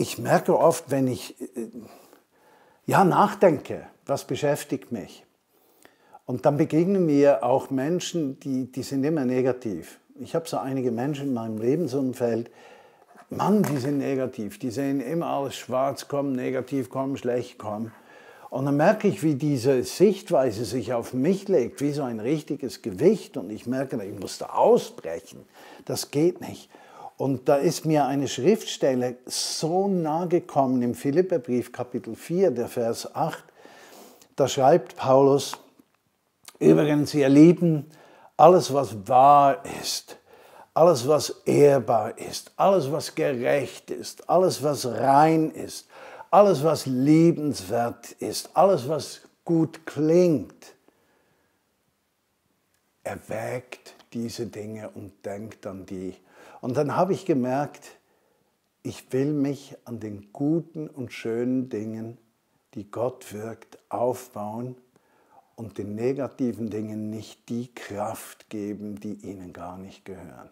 ich 0.00 0.18
merke 0.18 0.58
oft, 0.58 0.90
wenn 0.90 1.06
ich 1.06 1.38
äh, 1.40 1.68
ja, 2.86 3.04
nachdenke, 3.04 3.86
was 4.06 4.24
beschäftigt 4.24 4.92
mich. 4.92 5.26
Und 6.24 6.46
dann 6.46 6.56
begegnen 6.56 7.04
mir 7.04 7.44
auch 7.44 7.70
Menschen, 7.70 8.40
die, 8.40 8.72
die 8.72 8.82
sind 8.82 9.04
immer 9.04 9.26
negativ. 9.26 9.98
Ich 10.18 10.34
habe 10.34 10.48
so 10.48 10.56
einige 10.56 10.90
Menschen 10.90 11.28
in 11.28 11.34
meinem 11.34 11.58
Lebensumfeld, 11.58 12.50
Mann, 13.28 13.62
die 13.62 13.76
sind 13.76 13.98
negativ, 13.98 14.58
die 14.58 14.70
sehen 14.70 15.00
immer 15.00 15.26
alles 15.26 15.54
schwarz 15.54 16.08
kommen, 16.08 16.32
negativ 16.32 16.88
kommen, 16.88 17.16
schlecht 17.16 17.58
kommen. 17.58 17.92
Und 18.48 18.64
dann 18.64 18.76
merke 18.76 19.06
ich, 19.06 19.22
wie 19.22 19.36
diese 19.36 19.84
Sichtweise 19.84 20.64
sich 20.64 20.92
auf 20.92 21.12
mich 21.12 21.46
legt, 21.46 21.80
wie 21.80 21.92
so 21.92 22.02
ein 22.02 22.18
richtiges 22.18 22.82
Gewicht. 22.82 23.36
Und 23.36 23.50
ich 23.50 23.66
merke, 23.66 24.02
ich 24.02 24.18
muss 24.18 24.38
da 24.38 24.46
ausbrechen. 24.46 25.44
Das 25.84 26.10
geht 26.10 26.40
nicht. 26.40 26.68
Und 27.20 27.50
da 27.50 27.56
ist 27.56 27.84
mir 27.84 28.06
eine 28.06 28.28
Schriftstelle 28.28 29.18
so 29.26 29.88
nahe 29.88 30.26
gekommen 30.26 30.80
im 30.80 30.94
Philipperbrief 30.94 31.70
Kapitel 31.70 32.16
4, 32.16 32.50
der 32.50 32.66
Vers 32.66 33.14
8. 33.14 33.44
Da 34.36 34.48
schreibt 34.48 34.96
Paulus, 34.96 35.58
übrigens, 36.58 37.12
ihr 37.12 37.28
Lieben, 37.28 37.90
alles 38.38 38.72
was 38.72 39.06
wahr 39.06 39.62
ist, 39.82 40.16
alles 40.72 41.06
was 41.06 41.42
ehrbar 41.44 42.16
ist, 42.16 42.52
alles 42.56 42.90
was 42.90 43.14
gerecht 43.14 43.90
ist, 43.90 44.30
alles 44.30 44.62
was 44.62 44.86
rein 44.86 45.50
ist, 45.50 45.88
alles, 46.30 46.64
was 46.64 46.86
liebenswert 46.86 48.12
ist, 48.12 48.48
alles, 48.54 48.88
was 48.88 49.20
gut 49.44 49.84
klingt, 49.84 50.74
erwägt 53.04 53.94
diese 54.12 54.46
Dinge 54.46 54.90
und 54.90 55.24
denkt 55.24 55.66
an 55.66 55.86
die. 55.86 56.14
Und 56.60 56.76
dann 56.76 56.96
habe 56.96 57.12
ich 57.12 57.26
gemerkt, 57.26 57.98
ich 58.82 59.12
will 59.12 59.32
mich 59.32 59.76
an 59.84 60.00
den 60.00 60.32
guten 60.32 60.88
und 60.88 61.12
schönen 61.12 61.68
Dingen, 61.68 62.18
die 62.74 62.90
Gott 62.90 63.32
wirkt, 63.32 63.78
aufbauen 63.88 64.76
und 65.56 65.78
den 65.78 65.94
negativen 65.94 66.70
Dingen 66.70 67.10
nicht 67.10 67.48
die 67.48 67.74
Kraft 67.74 68.48
geben, 68.48 68.98
die 69.00 69.14
ihnen 69.14 69.52
gar 69.52 69.76
nicht 69.76 70.04
gehören. 70.04 70.50